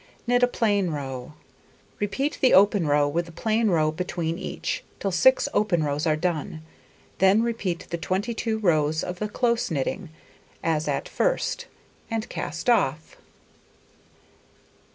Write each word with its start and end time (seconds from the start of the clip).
Knit 0.25 0.41
a 0.41 0.47
plain 0.47 0.89
row. 0.89 1.33
Repeat 1.99 2.39
the 2.41 2.55
open 2.55 2.87
row, 2.87 3.07
with 3.07 3.29
a 3.29 3.31
plain 3.31 3.67
row 3.67 3.91
between 3.91 4.39
each, 4.39 4.83
till 4.99 5.11
6 5.11 5.47
open 5.53 5.83
rows 5.83 6.07
are 6.07 6.15
done; 6.15 6.63
then 7.19 7.43
repeat 7.43 7.85
the 7.91 7.99
22 7.99 8.57
rows 8.57 9.03
of 9.03 9.19
the 9.19 9.29
close 9.29 9.69
knitting, 9.69 10.09
as 10.63 10.87
at 10.87 11.07
first, 11.07 11.67
and 12.09 12.27
cast 12.29 12.67
off. 12.67 13.15